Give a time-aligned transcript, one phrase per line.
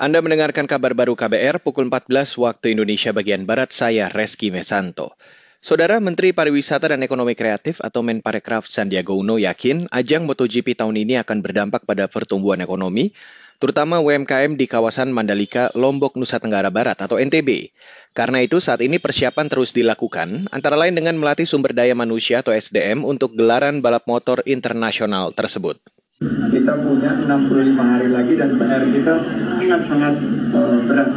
[0.00, 5.12] Anda mendengarkan kabar baru KBR pukul 14 waktu Indonesia bagian Barat, saya Reski Mesanto.
[5.60, 11.20] Saudara Menteri Pariwisata dan Ekonomi Kreatif atau Menparekraf Sandiaga Uno yakin ajang MotoGP tahun ini
[11.20, 13.12] akan berdampak pada pertumbuhan ekonomi,
[13.60, 17.68] terutama UMKM di kawasan Mandalika, Lombok, Nusa Tenggara Barat atau NTB.
[18.16, 22.56] Karena itu saat ini persiapan terus dilakukan, antara lain dengan melatih sumber daya manusia atau
[22.56, 25.76] SDM untuk gelaran balap motor internasional tersebut.
[26.20, 29.16] Kita punya 65 hari lagi dan PR kita
[29.56, 30.14] sangat-sangat
[30.52, 31.08] uh, berat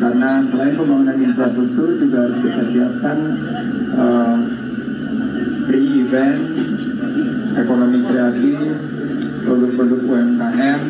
[0.00, 3.18] karena selain pembangunan infrastruktur juga harus kita siapkan
[4.00, 4.40] uh,
[5.68, 6.40] pre-event,
[7.52, 8.58] ekonomi kreatif,
[9.44, 10.80] produk-produk UMKM,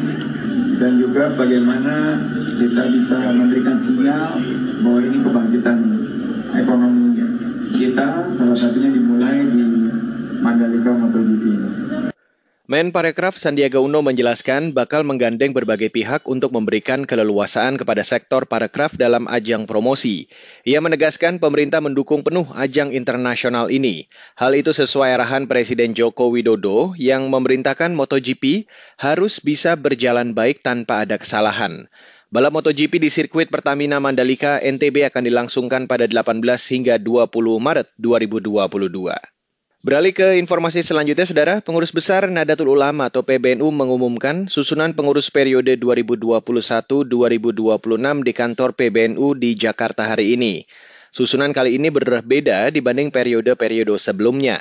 [0.79, 2.23] dan juga bagaimana
[2.55, 4.31] kita bisa memberikan sinyal
[4.87, 5.79] bahwa ini kebangkitan
[6.55, 7.19] ekonomi
[7.67, 9.91] kita salah satunya dimulai di
[10.39, 12.10] Mandalika MotoGP ini.
[12.71, 19.27] Menparekraf Sandiaga Uno menjelaskan bakal menggandeng berbagai pihak untuk memberikan keleluasaan kepada sektor parekraf dalam
[19.27, 20.31] ajang promosi.
[20.63, 24.07] Ia menegaskan pemerintah mendukung penuh ajang internasional ini.
[24.39, 28.71] Hal itu sesuai arahan Presiden Joko Widodo yang memerintahkan MotoGP
[29.03, 31.91] harus bisa berjalan baik tanpa ada kesalahan.
[32.31, 39.40] Balap MotoGP di sirkuit Pertamina Mandalika NTB akan dilangsungkan pada 18 hingga 20 Maret 2022.
[39.81, 41.65] Beralih ke informasi selanjutnya, Saudara.
[41.65, 47.09] Pengurus Besar Nadatul Ulama atau PBNU mengumumkan susunan pengurus periode 2021-2026
[48.21, 50.69] di kantor PBNU di Jakarta hari ini.
[51.17, 54.61] Susunan kali ini berbeda dibanding periode-periode sebelumnya.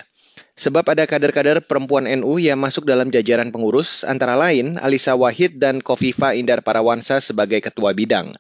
[0.55, 5.83] Sebab ada kader-kader perempuan NU yang masuk dalam jajaran pengurus, antara lain Alisa Wahid dan
[5.83, 8.31] Kofifa Indar Parawansa sebagai ketua bidang.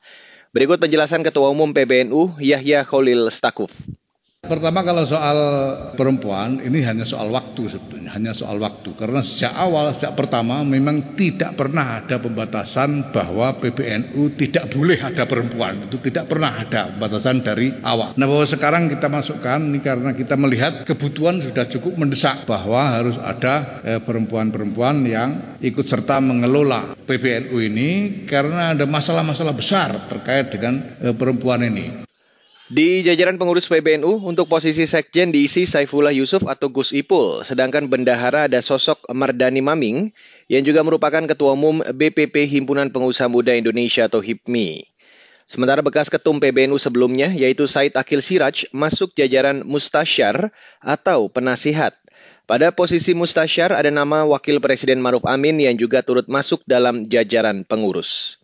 [0.55, 3.98] Berikut penjelasan Ketua Umum PBNU Yahya Khalil Stakuf.
[4.49, 5.37] Pertama kalau soal
[5.93, 8.97] perempuan ini hanya soal waktu sebetulnya, hanya soal waktu.
[8.97, 15.29] Karena sejak awal, sejak pertama memang tidak pernah ada pembatasan bahwa PBNU tidak boleh ada
[15.29, 15.77] perempuan.
[15.85, 18.17] Itu tidak pernah ada pembatasan dari awal.
[18.17, 23.21] Nah bahwa sekarang kita masukkan ini karena kita melihat kebutuhan sudah cukup mendesak bahwa harus
[23.21, 27.89] ada eh, perempuan-perempuan yang ikut serta mengelola PBNU ini
[28.25, 32.08] karena ada masalah-masalah besar terkait dengan eh, perempuan ini.
[32.69, 38.45] Di jajaran pengurus PBNU, untuk posisi sekjen diisi Saifullah Yusuf atau Gus Ipul, sedangkan bendahara
[38.45, 40.13] ada sosok Mardani Maming,
[40.53, 44.85] yang juga merupakan ketua umum BPP Himpunan Pengusaha Muda Indonesia atau HIPMI.
[45.49, 51.97] Sementara bekas ketum PBNU sebelumnya, yaitu Said Akil Siraj, masuk jajaran mustasyar atau penasihat.
[52.45, 57.65] Pada posisi mustasyar ada nama Wakil Presiden Maruf Amin yang juga turut masuk dalam jajaran
[57.65, 58.38] pengurus.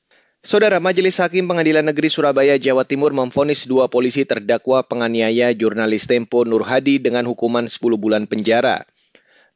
[0.46, 6.46] Saudara Majelis Hakim Pengadilan Negeri Surabaya, Jawa Timur memfonis dua polisi terdakwa penganiaya jurnalis Tempo
[6.46, 8.86] Nur Hadi dengan hukuman 10 bulan penjara.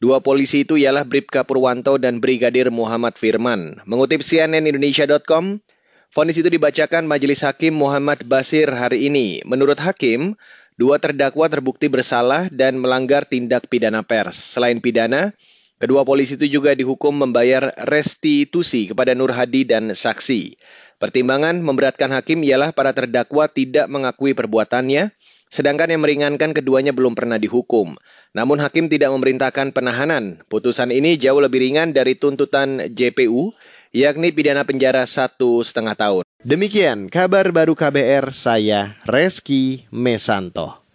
[0.01, 3.85] Dua polisi itu ialah Bribka Purwanto dan Brigadir Muhammad Firman.
[3.85, 5.61] Mengutip CNNIndonesia.com,
[6.09, 9.45] vonis itu dibacakan Majelis Hakim Muhammad Basir hari ini.
[9.45, 10.33] Menurut Hakim,
[10.73, 14.57] dua terdakwa terbukti bersalah dan melanggar tindak pidana pers.
[14.57, 15.37] Selain pidana,
[15.79, 20.59] Kedua polisi itu juga dihukum membayar restitusi kepada Nur Hadi dan saksi.
[20.99, 25.15] Pertimbangan memberatkan hakim ialah para terdakwa tidak mengakui perbuatannya,
[25.47, 27.95] sedangkan yang meringankan keduanya belum pernah dihukum.
[28.35, 30.43] Namun hakim tidak memerintahkan penahanan.
[30.51, 33.55] Putusan ini jauh lebih ringan dari tuntutan JPU,
[33.95, 36.23] yakni pidana penjara satu setengah tahun.
[36.43, 40.88] Demikian kabar baru KBR, saya Reski Mesanto.